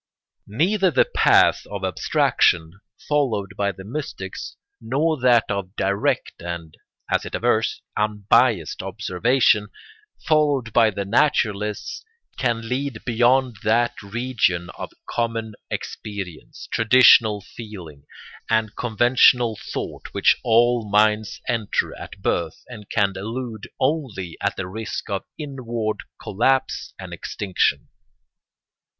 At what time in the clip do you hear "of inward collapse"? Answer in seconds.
25.11-26.95